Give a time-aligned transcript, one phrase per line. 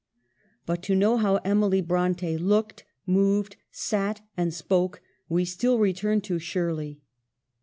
[0.65, 6.39] But to know how Emily Bronte looked, moved, sat, and spoke, we still return to'
[6.49, 6.99] Shirley.'